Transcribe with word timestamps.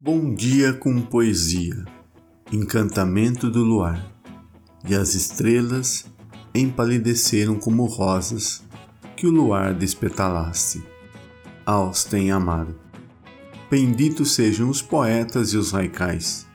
Bom 0.00 0.32
dia 0.32 0.72
com 0.72 1.02
poesia, 1.02 1.84
encantamento 2.52 3.50
do 3.50 3.64
luar, 3.64 4.00
e 4.88 4.94
as 4.94 5.16
estrelas 5.16 6.06
empalideceram 6.54 7.58
como 7.58 7.84
rosas 7.84 8.62
que 9.16 9.26
o 9.26 9.30
luar 9.30 9.74
despetalaste. 9.74 10.84
Austen 11.66 12.30
Amaro. 12.30 12.78
Benditos 13.68 14.36
sejam 14.36 14.70
os 14.70 14.80
poetas 14.80 15.52
e 15.52 15.56
os 15.56 15.72
raicais 15.72 16.47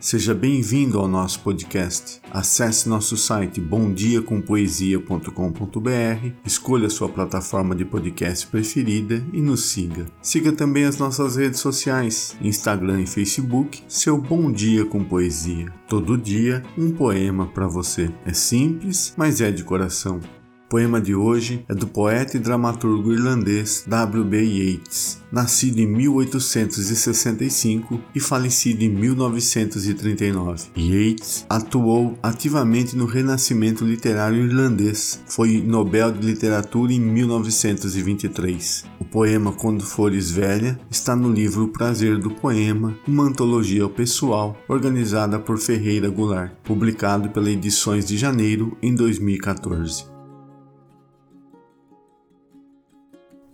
Seja 0.00 0.32
bem-vindo 0.32 0.96
ao 0.98 1.08
nosso 1.08 1.40
podcast. 1.40 2.20
Acesse 2.30 2.88
nosso 2.88 3.16
site 3.16 3.60
bomdiacompoesia.com.br, 3.60 6.28
escolha 6.44 6.88
sua 6.88 7.08
plataforma 7.08 7.74
de 7.74 7.84
podcast 7.84 8.46
preferida 8.46 9.20
e 9.32 9.40
nos 9.40 9.70
siga. 9.70 10.06
Siga 10.22 10.52
também 10.52 10.84
as 10.84 10.98
nossas 10.98 11.34
redes 11.34 11.58
sociais, 11.58 12.36
Instagram 12.40 13.02
e 13.02 13.08
Facebook, 13.08 13.82
seu 13.88 14.16
Bom 14.16 14.52
Dia 14.52 14.84
com 14.84 15.02
Poesia. 15.02 15.66
Todo 15.88 16.16
dia 16.16 16.62
um 16.76 16.92
poema 16.92 17.48
para 17.48 17.66
você. 17.66 18.08
É 18.24 18.32
simples, 18.32 19.12
mas 19.16 19.40
é 19.40 19.50
de 19.50 19.64
coração. 19.64 20.20
O 20.68 20.72
poema 20.72 21.00
de 21.00 21.14
hoje 21.14 21.64
é 21.66 21.74
do 21.74 21.86
poeta 21.86 22.36
e 22.36 22.40
dramaturgo 22.40 23.10
irlandês 23.10 23.84
W.B. 23.86 24.38
Yeats, 24.38 25.16
nascido 25.32 25.78
em 25.78 25.86
1865 25.86 27.98
e 28.14 28.20
falecido 28.20 28.84
em 28.84 28.90
1939. 28.90 30.68
Yeats 30.76 31.46
atuou 31.48 32.18
ativamente 32.22 32.94
no 32.94 33.06
renascimento 33.06 33.82
literário 33.82 34.44
irlandês. 34.44 35.22
Foi 35.26 35.62
Nobel 35.62 36.12
de 36.12 36.26
Literatura 36.26 36.92
em 36.92 37.00
1923. 37.00 38.84
O 39.00 39.06
poema 39.06 39.52
Quando 39.52 39.82
Fores 39.82 40.30
Velha 40.30 40.78
está 40.90 41.16
no 41.16 41.32
livro 41.32 41.64
O 41.64 41.68
Prazer 41.68 42.18
do 42.18 42.30
Poema, 42.30 42.94
uma 43.08 43.24
antologia 43.24 43.88
pessoal 43.88 44.54
organizada 44.68 45.38
por 45.38 45.56
Ferreira 45.56 46.10
Goulart, 46.10 46.52
publicado 46.62 47.30
pela 47.30 47.48
Edições 47.48 48.04
de 48.04 48.18
Janeiro 48.18 48.76
em 48.82 48.94
2014. 48.94 50.17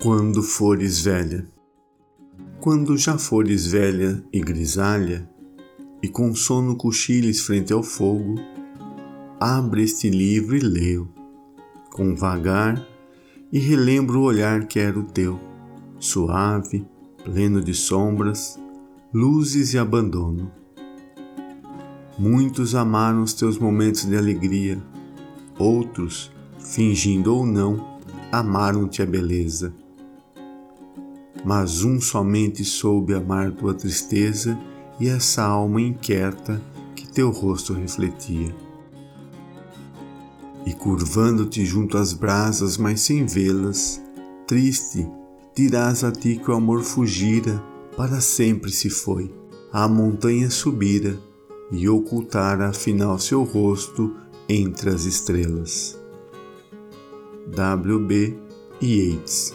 Quando 0.04 0.42
fores 0.42 1.00
velha. 1.00 1.46
Quando 2.60 2.94
já 2.94 3.16
fores 3.16 3.66
velha 3.66 4.22
e 4.30 4.38
grisalha, 4.38 5.26
e 6.02 6.08
com 6.08 6.34
sono 6.34 6.76
cochiles 6.76 7.40
frente 7.40 7.72
ao 7.72 7.82
fogo, 7.82 8.34
abre 9.40 9.82
este 9.82 10.10
livro 10.10 10.54
e 10.54 10.60
leu, 10.60 11.08
com 11.90 12.14
vagar, 12.14 12.86
e 13.50 13.58
relembra 13.58 14.18
o 14.18 14.24
olhar 14.24 14.66
que 14.66 14.78
era 14.78 14.98
o 14.98 15.04
teu, 15.04 15.40
suave, 15.98 16.86
pleno 17.24 17.62
de 17.62 17.72
sombras, 17.72 18.60
luzes 19.10 19.72
e 19.72 19.78
abandono. 19.78 20.52
Muitos 22.18 22.74
amaram 22.74 23.22
os 23.22 23.32
teus 23.32 23.56
momentos 23.56 24.04
de 24.04 24.18
alegria, 24.18 24.84
outros, 25.58 26.30
fingindo 26.58 27.34
ou 27.34 27.46
não, 27.46 27.98
amaram-te 28.30 29.00
a 29.00 29.06
beleza 29.06 29.72
mas 31.42 31.82
um 31.82 32.00
somente 32.00 32.64
soube 32.64 33.14
amar 33.14 33.52
tua 33.52 33.74
tristeza 33.74 34.58
e 35.00 35.08
essa 35.08 35.42
alma 35.42 35.80
inquieta 35.80 36.60
que 36.94 37.06
teu 37.08 37.30
rosto 37.30 37.72
refletia. 37.72 38.54
E 40.66 40.72
curvando-te 40.72 41.64
junto 41.64 41.98
às 41.98 42.12
brasas, 42.12 42.76
mas 42.76 43.00
sem 43.00 43.26
vê-las, 43.26 44.00
triste, 44.46 45.06
dirás 45.54 46.04
a 46.04 46.10
ti 46.10 46.36
que 46.42 46.50
o 46.50 46.54
amor 46.54 46.82
fugira, 46.82 47.62
para 47.96 48.20
sempre 48.20 48.70
se 48.70 48.88
foi, 48.88 49.32
a 49.72 49.86
montanha 49.86 50.50
subira 50.50 51.18
e 51.70 51.88
ocultara 51.88 52.68
afinal 52.68 53.18
seu 53.18 53.42
rosto 53.42 54.14
entre 54.48 54.90
as 54.90 55.04
estrelas. 55.04 55.98
W. 57.54 57.98
B. 58.00 58.34
Yeats 58.82 59.54